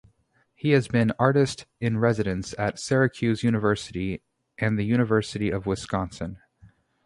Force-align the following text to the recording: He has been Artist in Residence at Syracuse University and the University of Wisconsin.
He 0.55 0.71
has 0.71 0.87
been 0.87 1.11
Artist 1.19 1.67
in 1.79 1.99
Residence 1.99 2.55
at 2.57 2.79
Syracuse 2.79 3.43
University 3.43 4.23
and 4.57 4.75
the 4.79 4.83
University 4.83 5.51
of 5.51 5.67
Wisconsin. 5.67 6.37